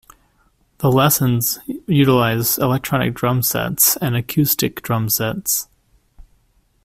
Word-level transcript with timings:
The 0.79 0.91
lessons 0.91 1.59
utilize 1.85 2.57
electronic 2.57 3.13
drumsets 3.13 3.97
and 3.97 4.15
acoustic 4.15 4.81
drumsets. 4.81 5.67